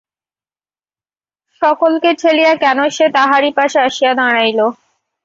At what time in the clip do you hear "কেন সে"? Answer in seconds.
2.63-3.05